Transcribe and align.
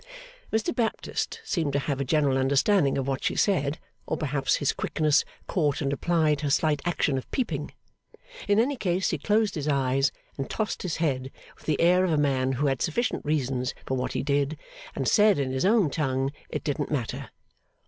Mr 0.51 0.73
Baptist 0.73 1.39
seemed 1.43 1.73
to 1.73 1.77
have 1.77 2.01
a 2.01 2.03
general 2.03 2.35
understanding 2.35 2.97
of 2.97 3.07
what 3.07 3.23
she 3.23 3.35
said; 3.35 3.77
or 4.07 4.17
perhaps 4.17 4.55
his 4.55 4.73
quickness 4.73 5.23
caught 5.45 5.79
and 5.79 5.93
applied 5.93 6.41
her 6.41 6.49
slight 6.49 6.81
action 6.85 7.19
of 7.19 7.29
peeping. 7.29 7.71
In 8.47 8.57
any 8.59 8.75
case 8.77 9.11
he 9.11 9.19
closed 9.19 9.53
his 9.53 9.67
eyes 9.67 10.11
and 10.39 10.49
tossed 10.49 10.81
his 10.81 10.95
head 10.95 11.29
with 11.55 11.67
the 11.67 11.79
air 11.79 12.03
of 12.03 12.11
a 12.13 12.17
man 12.17 12.53
who 12.53 12.65
had 12.65 12.81
sufficient 12.81 13.23
reasons 13.23 13.75
for 13.85 13.95
what 13.95 14.13
he 14.13 14.23
did, 14.23 14.57
and 14.95 15.07
said 15.07 15.37
in 15.37 15.51
his 15.51 15.65
own 15.65 15.91
tongue, 15.91 16.31
it 16.49 16.63
didn't 16.63 16.89
matter. 16.89 17.29